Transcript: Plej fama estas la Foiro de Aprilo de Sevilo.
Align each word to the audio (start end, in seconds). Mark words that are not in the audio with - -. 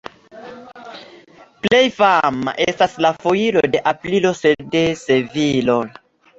Plej 1.65 1.81
fama 1.99 2.55
estas 2.67 2.97
la 3.07 3.13
Foiro 3.21 3.65
de 3.77 3.85
Aprilo 3.95 4.35
de 4.77 4.85
Sevilo. 5.07 5.81